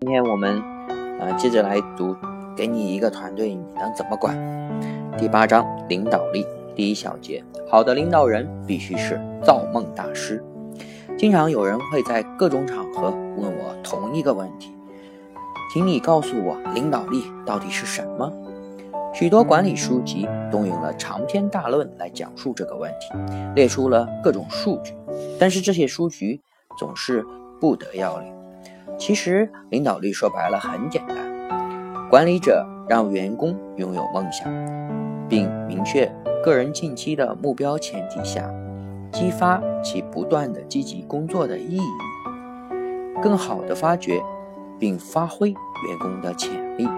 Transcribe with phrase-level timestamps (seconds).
[0.00, 0.62] 今天我们
[1.20, 2.16] 呃接着来读，
[2.56, 4.36] 给你一个团队，你能怎么管？
[5.18, 10.42] 第八章领导力第一小节，好的领导人必须是造梦大师。
[11.18, 14.72] 经常有人会在各种场合问我同一个问题，
[15.74, 18.32] 请你告诉我领导力到底是什么？
[19.12, 23.08] 许多管理书籍动用了长篇大论来讲述这个问题，
[23.54, 24.94] 列出了各种数据，
[25.38, 26.40] 但是这些书籍
[26.78, 27.24] 总是
[27.60, 28.32] 不得要领。
[28.96, 31.16] 其实，领导力说白了很简单：
[32.08, 34.48] 管理者让员工拥有梦想，
[35.28, 36.10] 并明确
[36.42, 38.50] 个人近期的目标前提下，
[39.12, 41.82] 激发其不断的积极工作的意义，
[43.22, 44.20] 更好的发掘
[44.78, 46.88] 并发挥员工的潜力，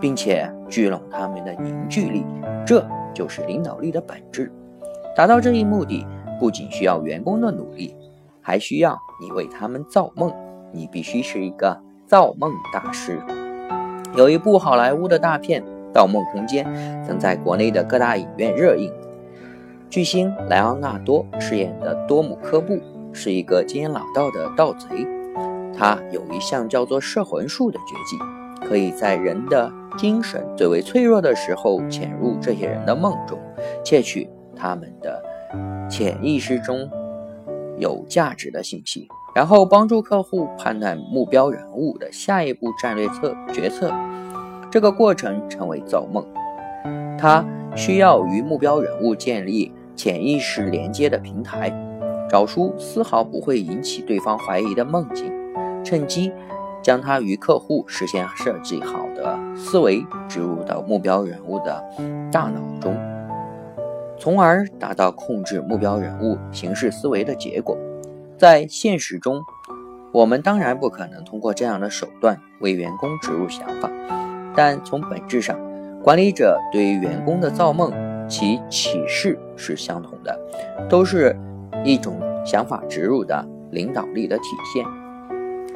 [0.00, 2.24] 并且聚拢他们的凝聚力。
[2.66, 4.50] 这就是领导力的本质。
[5.16, 6.06] 达到这一目的，
[6.38, 7.94] 不仅需要员工的努力，
[8.48, 10.32] 还需要你为他们造梦。
[10.72, 13.20] 你必须是一个造梦大师。
[14.16, 16.64] 有一部好莱坞的大片《盗梦空间》
[17.06, 18.90] 曾在国内的各大影院热映。
[19.90, 22.78] 巨星莱昂纳多饰演的多姆科布
[23.12, 25.06] 是一个经验老道的盗贼，
[25.76, 33.38] 他有一项叫做摄魂术的绝技，可以在人的精神最为脆弱的时候潜入这些人的梦中，
[33.84, 35.22] 窃取他们的
[35.90, 36.90] 潜意识中
[37.78, 39.08] 有价值的信息。
[39.34, 43.92] 然后帮助客户判断目标人物的下一步战略策决策，
[44.70, 46.26] 这个过程称为造梦。
[47.16, 47.44] 他
[47.76, 51.72] 需要与目标人物建立潜意识连接的平台，
[52.28, 55.32] 找出丝毫不会引起对方怀疑的梦境，
[55.84, 56.32] 趁机
[56.82, 61.84] 将他与客户事先设计好的思维植入到目标人物的
[62.32, 62.96] 大脑中，
[64.18, 67.76] 从而达到控制目标人物形式思维的结果。
[68.36, 69.42] 在现实中，
[70.12, 73.90] 我们当然不可能通过这样的手段为员工植入想法，
[74.54, 75.58] 但从本质上，
[76.02, 77.92] 管理者对于员工的造梦，
[78.28, 80.38] 其启示是相同的，
[80.88, 81.36] 都是
[81.84, 84.84] 一种想法植入的领导力的体现。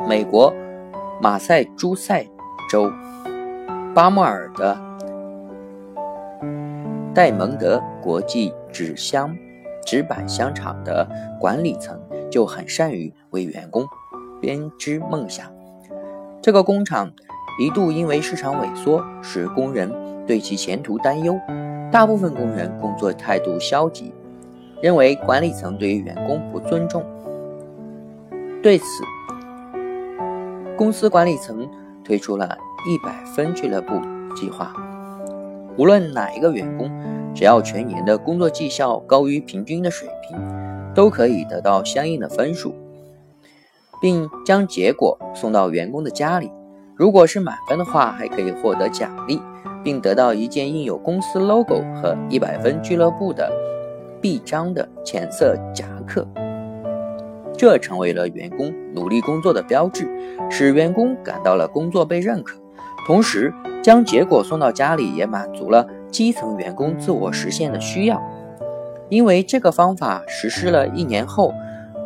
[0.09, 0.53] 美国
[1.21, 2.27] 马赛诸塞
[2.71, 2.91] 州
[3.95, 4.77] 巴莫尔的
[7.15, 9.37] 戴蒙德国际纸箱
[9.85, 11.07] 纸板箱厂的
[11.41, 12.01] 管理层。
[12.33, 13.87] 就很善于为员工
[14.41, 15.53] 编织梦想。
[16.41, 17.13] 这个工厂
[17.61, 19.93] 一度因为市场萎缩，使工人
[20.27, 21.39] 对其前途担忧，
[21.91, 24.15] 大部分工人工作态度消极，
[24.81, 27.05] 认为管理层对于员工不尊重。
[28.63, 28.87] 对此，
[30.75, 31.69] 公司管理层
[32.03, 32.57] 推出了
[32.89, 34.01] 一百分俱乐部
[34.35, 34.73] 计划，
[35.77, 36.91] 无论哪一个员工，
[37.35, 40.39] 只要全年的工作绩效高于平均的水平。
[40.95, 42.75] 都可以得到相应的分数，
[44.03, 46.51] 并将结果送到员工的家里。
[46.95, 49.41] 如果是满分的话，还可以获得奖励，
[49.83, 53.51] 并得到一件印有公司 logo 和一百分俱乐部的
[54.21, 56.29] 臂章的浅色夹克。
[57.57, 60.07] 这成为了员工努力工作的标志，
[60.51, 62.61] 使员工感到了工作被认可。
[63.07, 63.53] 同时，
[63.83, 68.23] 将结果送到家里，也满足了基层员工自我实现的需要。
[69.09, 71.53] 因为这个方法实施了一年后，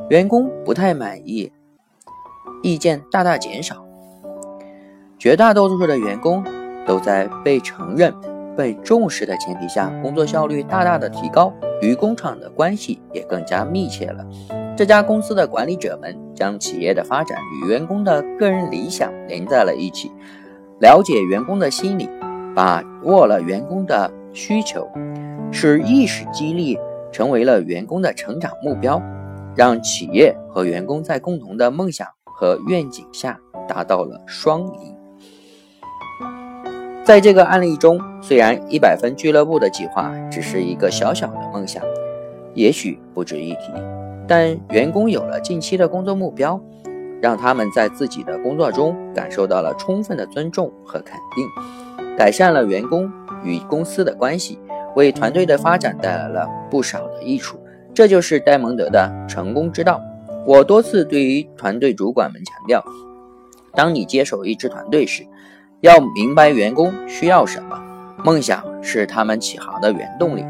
[0.08, 1.52] 员工不太满意，
[2.62, 3.84] 意见大大减少。
[5.18, 6.44] 绝大多数的员工
[6.86, 8.12] 都在被承认、
[8.56, 14.26] 被重视的前提下，工作效率大大的提高，与工厂的关系也更加密切了。
[14.76, 20.10] 这家公司的管理者们将企业的发展与员工的个人理想连在了一起，
[20.80, 22.08] 了解员工的心理，
[22.54, 24.88] 把握了员工的需求，
[25.50, 26.78] 使意识激励。
[27.12, 29.00] 成为了员工的成长目标，
[29.54, 34.94] 让企业和员工在共同的梦想和愿景下达到了双赢。
[37.02, 41.82] 在这个案例中，虽然一百分俱乐部的计划只是一个小小的梦想，
[42.52, 43.72] 也许不值一提，
[44.28, 46.60] 但员工有了近期的工作目标，
[47.20, 53.10] 让他们在自己的工作中感受到了充分的尊重和肯定，改善了员工
[53.42, 54.58] 与公司的关系。
[54.94, 57.58] 为团队的发展带来了不少的益处，
[57.92, 60.00] 这就是戴蒙德的成功之道。
[60.46, 62.82] 我多次对于团队主管们强调：
[63.74, 65.22] 当你接手一支团队时，
[65.80, 67.78] 要明白员工需要什么，
[68.24, 70.42] 梦想是他们起航的原动力。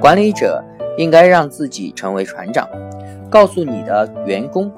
[0.00, 0.62] 管理者
[0.96, 2.68] 应该让自己成为船长，
[3.28, 4.70] 告诉你的员工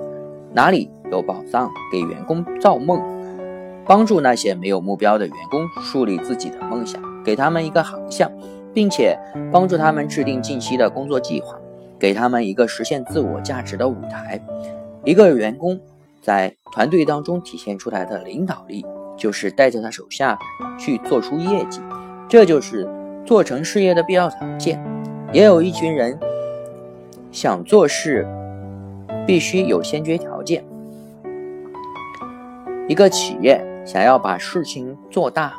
[0.55, 3.01] 哪里有宝藏，给员工造梦，
[3.85, 8.31] 帮助那些没有目标的员工树立自己的梦想，给他们一个航向。
[8.75, 9.19] 并且
[9.51, 11.59] 帮助他们制定近期的工作计划，
[11.99, 14.39] 给他们一个实现自我价值的舞台。
[15.03, 15.81] 一个员工
[16.21, 18.85] 在团队当中体现出来的领导力，
[19.17, 20.39] 就是带着他手下
[20.79, 21.81] 去做出业绩，
[22.29, 22.87] 这就是
[23.25, 24.79] 做成事业的必要条件。
[25.33, 26.19] 也有一群人
[27.33, 28.29] 想做事，
[29.27, 30.63] 必须有先决条件。
[32.89, 35.53] 一个企业想要把事情做大，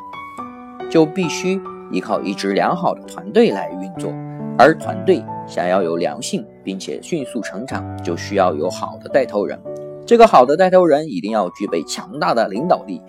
[0.90, 1.60] 就必须
[1.92, 4.10] 依靠一支良好的团队来运作，
[4.58, 9.60] 而团队想要有良性并且迅速成长，就需要有好的带头人。
[10.06, 13.02] 这个好的带头人一定要具备强大的领导力，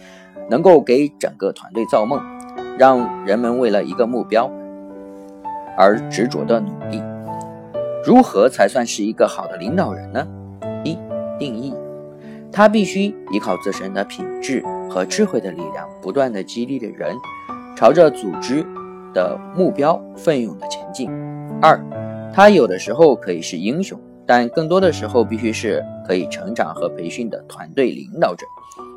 [0.49, 2.21] 能够给整个团队造梦，
[2.77, 4.51] 让人们为了一个目标
[5.77, 7.01] 而执着的努力。
[8.03, 10.27] 如何才算是一个好的领导人呢？
[12.59, 17.15] 他必须依靠自身的品质和智慧的力量，不断的激励着人，
[17.73, 18.65] 朝着组织
[19.13, 21.09] 的目标奋勇的前进。
[21.61, 21.81] 二，
[22.33, 28.45] 他有的时候可以是英雄，但更多的时候必须是可以成长和培训的团队领导者。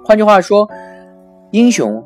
[0.05, 0.69] 换句话说，
[1.53, 2.05] 英雄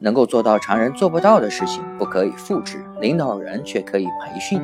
[0.00, 4.60] 能够做到常人做不到的事情，不可以复制；领导人却可以培训，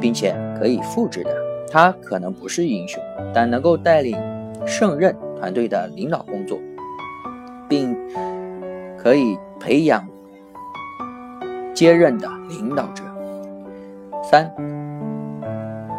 [0.00, 1.34] 并且可以复制的。
[1.68, 3.02] 他可能不是英雄，
[3.34, 4.16] 但能够带领
[4.64, 5.12] 胜任。
[5.40, 6.60] 团队的领导工作，
[7.66, 7.96] 并
[8.98, 10.06] 可以培养
[11.72, 13.02] 接任的领导者。
[14.22, 14.52] 三，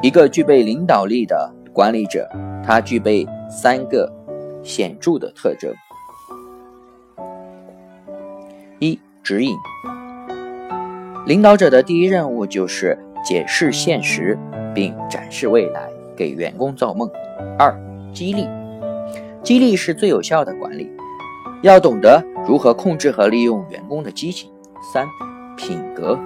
[0.04, 2.30] 一个具备领导力的管理者，
[2.64, 4.10] 他具备三个
[4.62, 5.74] 显著的特征：
[8.78, 9.56] 一、指引。
[11.26, 14.38] 领导者的第一任务就是解释现实
[14.74, 17.10] 并展示未来，给员工造梦。
[17.58, 17.76] 二、
[18.14, 18.48] 激励。
[19.44, 20.90] 激励是最有效的管理，
[21.62, 24.52] 要懂得如何控制和利用员工的激情。
[24.94, 25.06] 三、
[25.56, 26.20] 品格。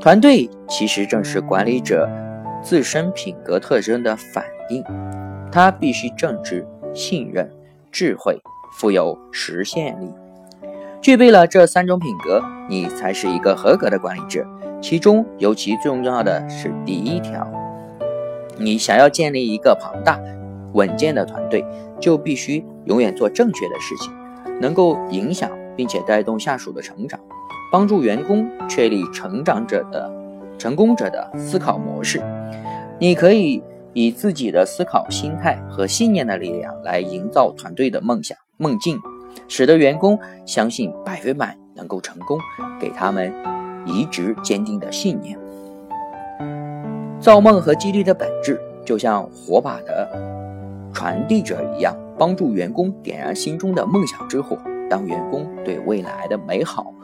[0.00, 2.08] 团队其实正是管理者
[2.62, 4.84] 自身品格特征的反映，
[5.50, 7.50] 他必须正直、信任、
[7.90, 8.38] 智慧、
[8.78, 10.10] 富有实现力。
[11.00, 14.46] 具备了这三种品格，你才是一个合格的管理者。
[14.82, 17.50] 其中尤其重要的是第一条，
[18.58, 20.20] 你想要建立一个庞大。
[20.76, 21.64] 稳健的团队
[21.98, 24.12] 就必须永远做正确的事情，
[24.60, 27.18] 能够影响并且带动下属的成长，
[27.72, 30.12] 帮助员工确立成长者的
[30.58, 32.22] 成功者的思考模式。
[32.98, 33.62] 你可以
[33.94, 38.98] 以自己的思考心态和信念的力量来营造团队的梦想梦境，
[39.48, 42.38] 使得员工相信百分百能够成功，
[42.78, 43.32] 给他们
[43.86, 45.38] 一直坚定的信念。
[47.18, 50.35] 造梦和激励的本质就像火把的。
[50.96, 54.56] 传递者一样，帮助员工点燃心中的梦想之火。
[54.88, 56.94] 当员工对未来的美好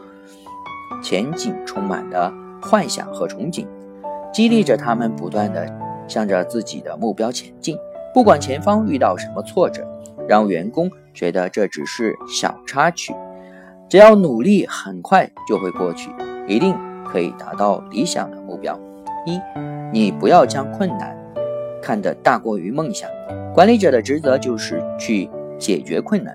[1.02, 3.66] 前景充满了幻想和憧憬，
[4.32, 5.70] 激励着他们不断的
[6.08, 7.76] 向着自己的目标前进。
[8.14, 9.86] 不管前方遇到什么挫折，
[10.26, 13.14] 让员工觉得这只是小插曲，
[13.90, 16.10] 只要努力，很快就会过去，
[16.48, 16.74] 一定
[17.04, 18.78] 可以达到理想的目标。
[19.26, 19.38] 一，
[19.92, 21.14] 你不要将困难
[21.82, 23.10] 看得大过于梦想。
[23.52, 26.34] 管理者的职责就是去解决困难。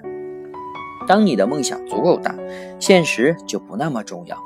[1.08, 2.36] 当你的梦想足够大，
[2.80, 4.38] 现实就不那么重要。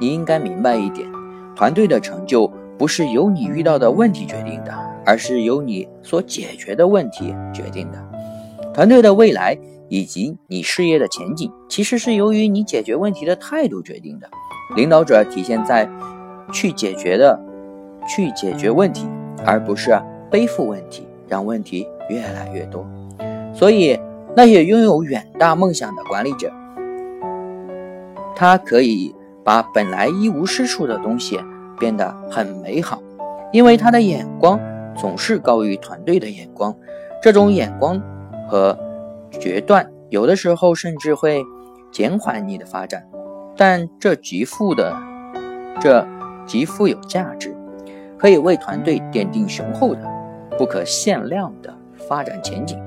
[0.00, 1.08] 你应该明白一点：
[1.54, 4.74] 团队的成就不是由你遇到的问题决定的，
[5.06, 7.98] 而是由你所解决的问题决定的。
[8.74, 9.56] 团队的未来
[9.88, 14.28] 以及你事业的前景，其实是由于你解决问题的态度决定的。
[14.76, 15.88] 领导者体现在
[16.52, 17.40] 去解决的，
[18.08, 19.08] 去解决问题，
[19.46, 19.92] 而不是
[20.30, 21.06] 背负问题。
[21.30, 22.86] 让问题越来越多，
[23.52, 24.00] 所以
[24.34, 26.50] 那些拥有远大梦想的管理者，
[28.34, 31.38] 他可以把本来一无是处的东西
[31.78, 33.02] 变得很美好，
[33.52, 34.58] 因为他的眼光
[34.96, 36.74] 总是高于团队的眼光。
[37.20, 38.00] 这种眼光
[38.48, 38.74] 和
[39.30, 41.44] 决断，有的时候甚至会
[41.92, 43.06] 减缓你的发展，
[43.54, 44.96] 但这极富的，
[45.78, 46.06] 这
[46.46, 47.54] 极富有价值，
[48.16, 50.17] 可以为团队奠定雄厚的。
[50.58, 51.72] 不可限量的
[52.08, 52.78] 发展前景。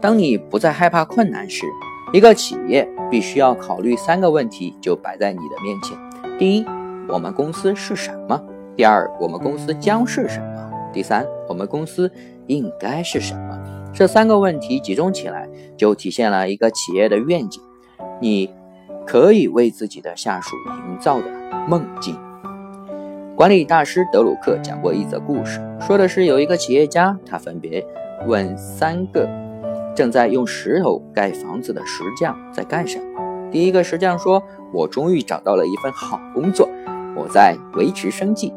[0.00, 1.66] 当你不再害怕困难时，
[2.12, 5.98] 一个企业必须要考虑三个问题，就摆在你的面前：
[6.38, 6.64] 第一，
[7.08, 8.40] 我们公司是什么？
[8.76, 10.70] 第二，我们公司将是什么？
[10.92, 12.10] 第三，我们公司
[12.46, 13.58] 应该是什么？
[13.92, 17.62] 这三个问题集中起来，就体现了一个企业的愿景。
[18.20, 18.50] 你
[19.06, 20.56] 可以为自己的下属
[20.88, 21.26] 营造的
[21.68, 22.16] 梦境。
[23.36, 27.84] 管理大师德鲁克讲过一则故事，说的是有一个企业家，他分别
[28.28, 29.28] 问三个
[29.92, 33.50] 正在用石头盖房子的石匠在干什么。
[33.50, 34.40] 第一个石匠说
[34.72, 36.68] ：“我终于找到了一份好工作，
[37.16, 38.54] 我在维持生计。”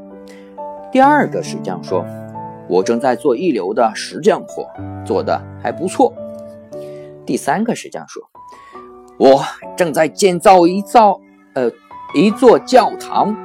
[0.94, 2.06] 第二个石匠说
[2.70, 4.70] ：“我正在做一流的石匠活，
[5.04, 6.14] 做的还不错。
[7.26, 8.22] 第三个石匠说
[9.18, 9.44] ：“我
[9.76, 11.20] 正在建造一造
[11.56, 11.72] 呃
[12.14, 13.36] 一座教堂。”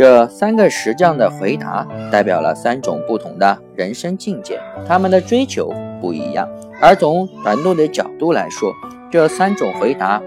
[0.00, 6.48] 这三个石匠的回答代表了三种不同的人生境界，他们的追求不一样。
[6.80, 8.72] 而从团队的角度来说，
[9.10, 10.18] 这三种回答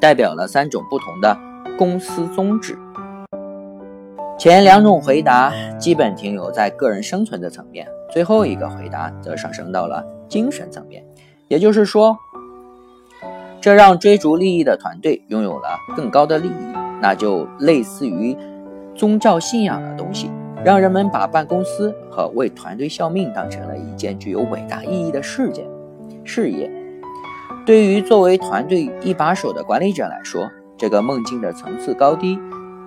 [0.00, 1.38] 代表了三种不同的
[1.78, 2.76] 公司宗旨。
[4.36, 11.04] 前两种回答基本停留在个人生存的层面，最后一个回答则上升到了精神层面。
[11.46, 12.18] 也就是说，
[13.60, 18.36] 这让追逐利益的团队拥有了更高的利益，那就类似于。
[18.96, 20.30] 宗教信仰的东西，
[20.64, 25.66] 让人们把办公司和为团队效命当成了一件具有伟大意义的事件、
[26.24, 26.70] 事业。
[27.64, 30.48] 对于作为团队一把手的管理者来说，
[30.78, 32.38] 这个梦境的层次高低，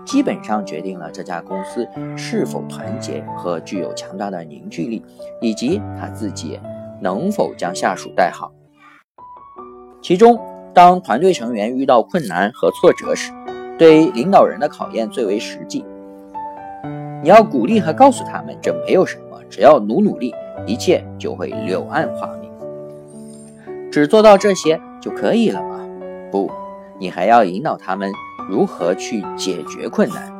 [0.06, 5.04] 基本上决定了这家公司是否团结和具有强大的凝聚力，
[5.42, 6.60] 以及他自己
[7.02, 8.52] 能否将下属带好。
[10.02, 10.40] 其中，
[10.74, 13.34] 当团队成员遇到困难和挫折时，
[13.78, 15.84] 对领导人的考验最为实际。
[17.22, 20.34] 你要鼓励和告诉他们，这没有什么，只要努努力，
[20.66, 22.50] 一切就会柳暗花明。
[23.92, 25.86] 只做到这些就可以了吗？
[26.32, 26.50] 不，
[26.98, 28.10] 你还要引导他们
[28.50, 30.32] 如何去解决困难，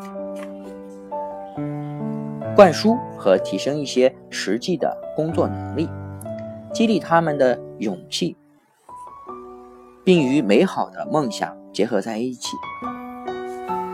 [2.56, 5.90] 灌输和提升一些实际的工作能力，
[6.72, 8.38] 激励他们的勇气，
[10.06, 12.56] 并与美好的梦想结合在一起。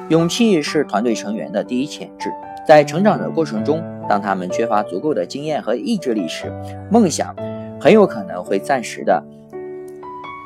[0.10, 2.30] 勇气是团队成员的第一潜质。
[2.68, 6.52] 在成长的过程中，当他们缺乏足够的经验和意志力时，
[6.90, 7.36] 梦想
[7.80, 9.24] 很有可能会暂时的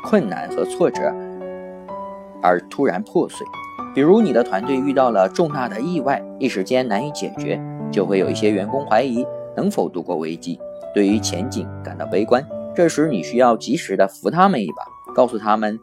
[0.06, 1.14] 困难和挫折
[2.42, 3.48] 而突然破碎。
[3.96, 7.60] 比如，你的团队遇到了重大的意外，一时间难以解决，
[7.90, 10.60] 就会有一些员工怀疑能否度过危机，
[10.94, 12.46] 对于前景感到悲观。
[12.76, 14.84] 这时，你需要及时的扶他们一把，
[15.14, 15.80] 告诉他们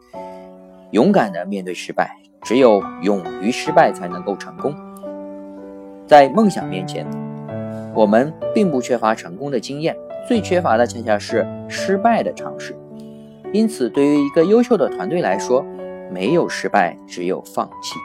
[0.91, 4.73] 勇敢的面对失败，只有勇于失败才能够成功。
[6.07, 7.05] 在梦想面前，
[7.93, 9.93] 我们并不缺乏成功的经验，
[10.25, 12.73] 最缺乏的恰恰是失败的尝试。
[13.51, 15.65] 因此，对于一个优秀的团队来说，
[16.09, 17.95] 没有失败，只有放弃。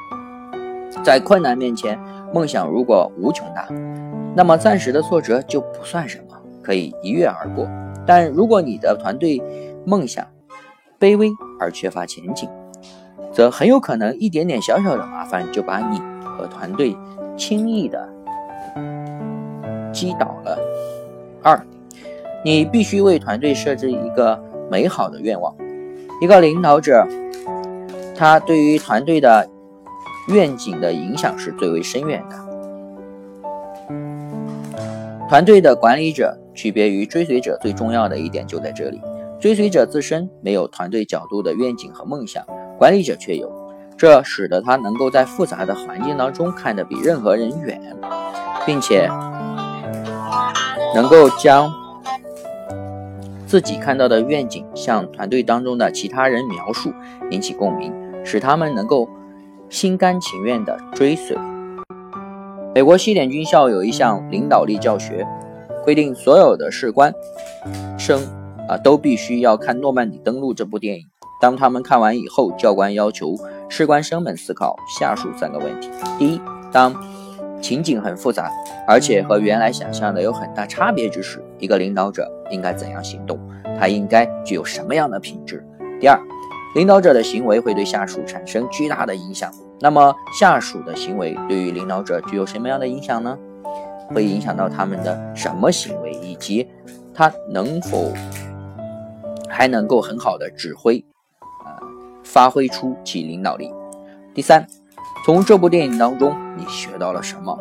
[1.05, 1.97] 在困难面前，
[2.35, 3.69] 梦想如果无穷大，
[4.35, 7.69] 那么暂时的挫折就不算什么，可以一跃而过。
[8.05, 9.41] 但如果你的团队
[9.85, 10.27] 梦想
[10.99, 11.31] 卑微
[11.61, 12.49] 而缺乏前景，
[13.33, 16.97] 则很有可能一点点小小的麻烦就把你和团队。
[17.35, 18.07] 轻易的
[19.91, 20.59] 击倒了。
[21.43, 21.59] 二，
[22.45, 24.39] 你必须为团队设置一个
[24.71, 25.57] 美好的愿望。
[26.21, 27.09] 一个领导者，
[28.15, 29.49] 他对于团队的
[30.29, 32.37] 愿景的影响是最为深远的。
[35.27, 39.01] 团队的管理者区别于追随者最重要的一点就在这里：
[39.41, 42.45] 追随者自身没有团队角度的愿景和梦想，
[42.79, 43.62] 管理者却有。
[43.97, 47.81] 这使得他能够在复杂的环境当中看得比任何人远，
[48.67, 49.09] 并且
[50.95, 51.73] 能够将
[53.47, 56.93] 自己看到的愿景向团队当中的其他人描述，
[57.31, 57.93] 引起共鸣，
[58.25, 59.09] 使他们能够
[59.69, 61.37] 心甘情愿地追随。
[62.75, 65.27] 美国西点军校有一项领导力教学，
[65.85, 67.15] 规定所有的士官
[67.99, 68.21] 生
[68.69, 71.12] 啊都必须要看《诺曼底登陆》这部电影。
[71.43, 73.35] 当他们看完以后，教官要求。
[73.69, 76.95] 士官生们思考下述三个问题：第一，当
[77.61, 78.49] 情景很复杂，
[78.87, 83.41] 而且和原来想象的有很大差别之时，一个领导者应该怎样行动？
[83.81, 85.67] 他应该具有什么样的品质？
[85.99, 86.21] 第二，
[86.75, 93.37] 领导者的行为会对下属产生巨大的影响，那么下属的行为对于领导者具有什么样的影响呢？
[94.15, 96.69] 会影响到他们的什么行为，以及
[97.15, 98.13] 他能否
[99.49, 101.03] 还能够很好的指挥？
[102.33, 103.71] 发挥出其领导力。
[104.33, 104.67] 第三，
[105.27, 107.59] 从这部电影当中你学到了什么？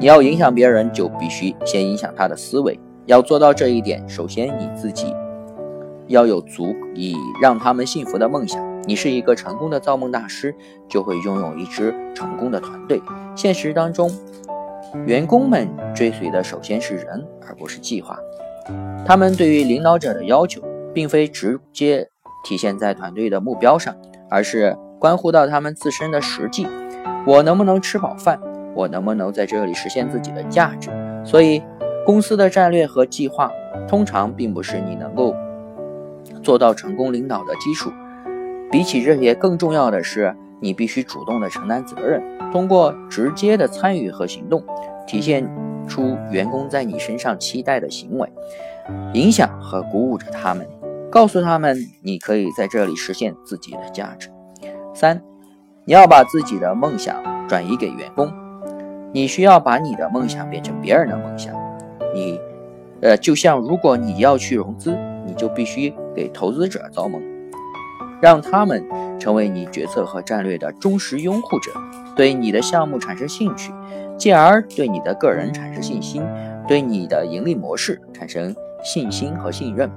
[0.00, 2.80] 你要影响别人，就必须先影响他的思维。
[3.04, 5.14] 要做到这一点，首先你自己
[6.06, 8.64] 要有足以让他们幸福的梦想。
[8.84, 10.54] 你是一个成功的造梦大师，
[10.88, 13.02] 就会拥有一支成功的团队。
[13.36, 14.10] 现实当中，
[15.04, 18.18] 员工们追随的首先是人，而不是计划。
[19.04, 20.62] 他们对于领导者的要求，
[20.94, 22.08] 并非直接。
[22.46, 23.92] 体现在团队的目标上，
[24.30, 26.64] 而是关乎到他们自身的实际。
[27.26, 28.40] 我能不能吃饱饭？
[28.72, 30.88] 我能不能在这里实现自己的价值？
[31.24, 31.60] 所以，
[32.04, 33.50] 公司的战略和计划
[33.88, 35.34] 通常并不是你能够
[36.40, 37.90] 做到成功领导的基础。
[38.70, 42.22] 比起这些，更重要的是你必须主动的承担责任，
[42.52, 44.62] 通过直接的参与和行动，
[45.04, 45.44] 体现
[45.88, 48.32] 出员工在你身上期待的行为，
[49.14, 50.64] 影响和鼓舞着他们，
[51.16, 54.28] 告诉他们你可以在这里实现自己的价值。
[54.94, 55.22] 三，
[55.86, 57.16] 你要把自己的梦想
[57.48, 58.30] 转移给员工，
[59.14, 61.54] 你需要把你的梦想变成别人的梦想。
[62.12, 62.38] 你，
[63.00, 64.94] 呃，就像如果你要去融资，
[65.24, 67.22] 你就必须给投资者造梦。
[68.20, 68.86] 让他们
[69.18, 71.72] 成为你决策和战略的忠实拥护者，
[72.14, 73.72] 对你的项目产生兴趣，
[74.18, 76.22] 进而对你的个人产生信心，
[76.68, 78.54] 对你的盈利模式产生
[78.84, 79.90] 信心和信任。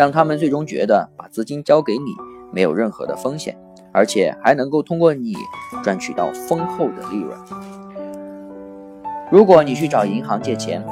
[0.00, 2.14] 让他们最终觉得把资金交给你
[2.50, 3.54] 没有任何的风险，
[3.92, 5.34] 而且还能够通过你
[5.84, 7.38] 赚取到丰厚的利润。
[9.30, 10.82] 如果你去找银行借钱，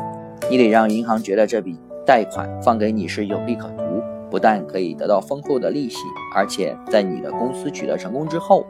[0.51, 3.83] 你得让银行觉得这笔贷款放给你是有利可图。
[4.31, 5.97] 不但可以得到丰厚的利息，
[6.37, 8.67] 而且在你的公司取得成功之后，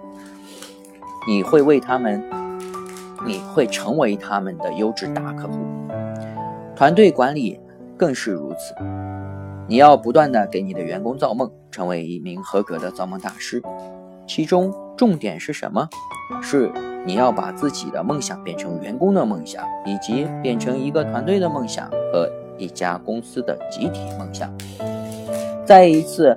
[1.26, 2.22] 你会为他们，
[3.26, 5.58] 你会成为他们的优质大客户。
[6.76, 7.58] 团队管理
[7.96, 8.72] 更是如此，
[9.68, 13.62] 你要不断的给你的员工造梦，成为一名合格的造梦大师。
[14.26, 15.86] 其中重点是什么？
[16.40, 16.72] 是
[17.04, 24.50] 你要把自己的梦想变成员工的梦想，以及变成一个团队的梦想和一家公司的集体梦想。
[25.66, 26.34] 在一次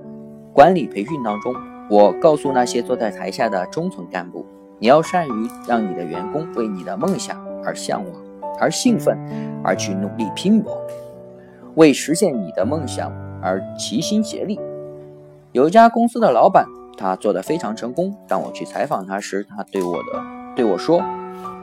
[0.51, 1.55] 管理培训当中，
[1.89, 4.45] 我告诉那些坐在台下的中层干部，
[4.77, 8.13] 你要善于让你的员工为你的梦想而向往、
[8.59, 9.17] 而兴奋、
[9.63, 10.77] 而去努力拼搏，
[11.75, 13.11] 为实现你的梦想
[13.41, 14.59] 而齐心协力。
[15.51, 16.65] 有一家公司的老板，
[16.97, 18.15] 他做得非常成功。
[18.27, 20.23] 当我去采访他时，他对我的
[20.55, 21.01] 对我说：“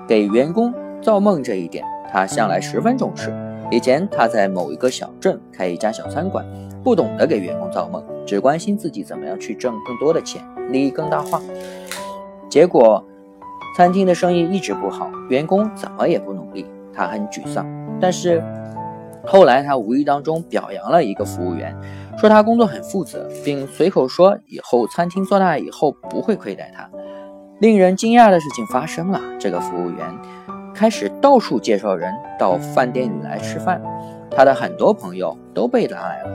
[0.06, 3.34] 给员工造梦这一点，他向来十分重视。
[3.70, 6.44] 以前他在某一个小镇开一家小餐馆。”
[6.84, 11.42] 不懂得给员工造梦，只关心自己怎么样去挣更多的钱，利益更大化。
[12.48, 13.04] 结果，
[13.76, 17.66] 餐厅的生意一直不好，员工怎么也不努力，他很沮丧。
[18.00, 18.42] 但是
[19.30, 21.76] 后来他无意当中表扬了一个服务员，
[22.16, 26.88] 说他工作很负责，并随口说以后餐厅做大以后不会亏待他。
[27.60, 30.18] 令人惊讶的事情发生了，这个服务员
[30.74, 33.82] 开始到处介绍人到饭店里来吃饭，
[34.30, 36.30] 他的很多朋友都被拉来了。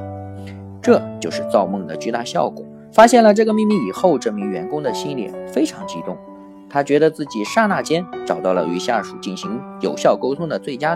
[0.79, 2.63] 这就是造梦的巨大效果。
[2.91, 6.15] 发现了这个秘密以后，这名员工的心里非常激动，
[6.69, 10.95] 他觉得自己刹那间找到了与下属进行有效沟通的最佳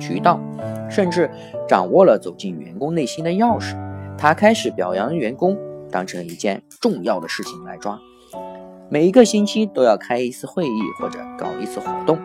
[0.00, 0.40] 渠道，
[0.88, 1.30] 甚至
[1.68, 3.76] 掌握了走进员工内心的钥匙。
[4.16, 5.56] 他开始表扬员工，
[5.90, 7.98] 当成一件重要的事情来抓。
[8.88, 12.18] 每一个星期都要开一次会议或者搞一次活动，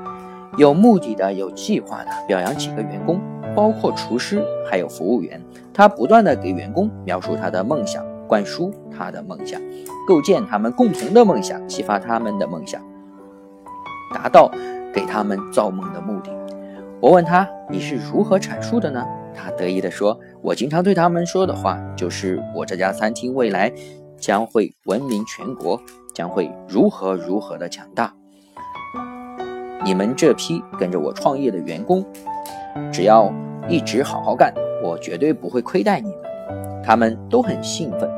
[0.57, 3.21] 有目的的、有计划的表扬几个员工。
[3.55, 5.39] 包括厨师，还有服务员，
[5.71, 9.61] 他不断的给员工描述他的梦想，灌输他的梦想，
[10.07, 12.81] 构建他们共同的梦想，激发他们的梦想，
[14.11, 14.49] 达到
[14.91, 16.31] 给他们造梦的目的。
[17.03, 23.69] 我问他：“你是如何阐述的呢？”他得意地说：“我经常对他们说的话，就是我这家餐厅未来
[24.17, 25.77] 将会闻名全国，
[26.15, 28.13] 将会如何如何的强大。
[29.83, 32.05] 你们这批跟着我创业的员工。”
[32.89, 33.29] 只要
[33.67, 36.81] 一直好好干，我绝对不会亏待你们。
[36.81, 38.09] 他们都很兴奋，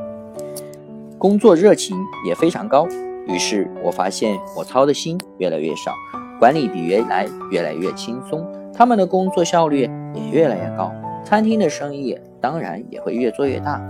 [1.18, 2.86] 工作热情也非常高。
[3.26, 5.92] 于是我发现我操的心越来越少，
[6.38, 10.92] 管理比原来越来越轻松，他们的工作效率也越来越高，
[11.24, 13.80] 餐厅的生意当然也会越做越大，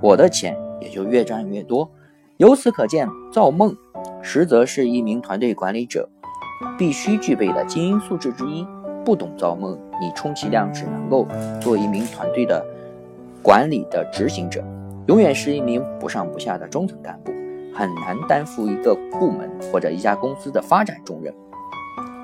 [0.00, 1.88] 我的钱也就越赚越多。
[2.38, 3.76] 由此可见，造梦
[4.22, 6.08] 实则是一名团队管理者
[6.78, 8.66] 必须具备的精英素质之一。
[9.04, 11.26] 不懂造梦，你充其量只能够
[11.60, 12.64] 做一名团队的
[13.42, 14.62] 管理的执行者，
[15.06, 17.32] 永远是一名不上不下的中层干部，
[17.74, 21.34] 很难担负一个部门或者一家公司的发展重任。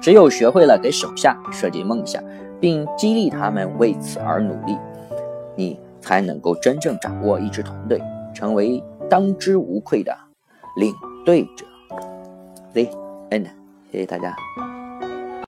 [0.06, 2.22] 只有学会了给手下设计梦想，
[2.60, 4.78] 并激励他们为此而努力，
[5.56, 8.00] 你才能够真正掌握一支团队，
[8.32, 10.16] 成为当之无愧的
[10.76, 11.66] 领队者。
[12.72, 12.82] The
[13.30, 13.46] end，
[13.90, 14.36] 谢谢大家。